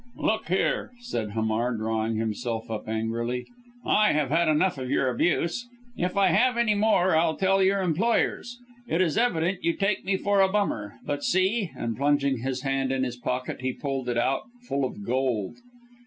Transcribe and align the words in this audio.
"Look 0.17 0.47
here," 0.47 0.93
said 1.01 1.33
Hamar 1.33 1.75
drawing 1.77 2.15
himself 2.15 2.71
up 2.71 2.89
angrily, 2.89 3.45
"I 3.85 4.13
have 4.13 4.31
had 4.31 4.47
enough 4.47 4.79
of 4.79 4.89
your 4.89 5.11
abuse. 5.11 5.69
If 5.95 6.17
I 6.17 6.29
have 6.29 6.57
any 6.57 6.73
more 6.73 7.15
I'll 7.15 7.37
tell 7.37 7.61
your 7.61 7.83
employers. 7.83 8.57
It 8.87 8.99
is 8.99 9.15
evident 9.15 9.63
you 9.63 9.73
take 9.73 10.03
me 10.03 10.17
for 10.17 10.41
a 10.41 10.49
bummer, 10.51 10.95
but 11.05 11.23
see," 11.23 11.69
and 11.77 11.95
plunging 11.95 12.39
his 12.39 12.63
hand 12.63 12.91
in 12.91 13.03
his 13.03 13.17
pocket 13.17 13.61
he 13.61 13.73
pulled 13.73 14.09
it 14.09 14.17
out 14.17 14.41
full 14.67 14.85
of 14.85 15.05
gold. 15.05 15.57